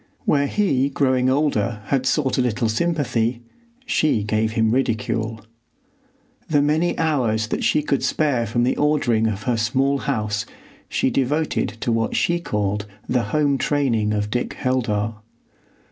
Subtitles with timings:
[0.25, 3.43] Where he growing older had sought a little sympathy,
[3.85, 5.41] she gave him ridicule.
[6.49, 10.47] The many hours that she could spare from the ordering of her small house
[10.89, 15.17] she devoted to what she called the home training of Dick Heldar.